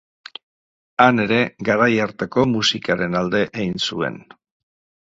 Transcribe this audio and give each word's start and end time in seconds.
Han 1.05 1.23
ere 1.25 1.37
garai 1.69 1.91
hartako 2.07 2.47
musikaren 2.55 3.21
alde 3.21 3.47
egin 3.53 3.79
zuen. 3.91 4.23